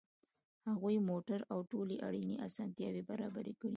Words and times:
هغوی 0.67 0.97
موټر 1.09 1.39
او 1.53 1.59
ټولې 1.71 1.95
اړینې 2.07 2.35
اسانتیاوې 2.47 3.01
برابرې 3.09 3.53
کړې 3.59 3.69